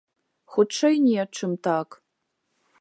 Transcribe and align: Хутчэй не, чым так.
Хутчэй 0.53 0.95
не, 1.07 1.27
чым 1.41 1.51
так. 1.69 1.89